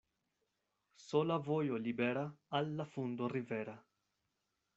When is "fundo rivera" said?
2.95-3.79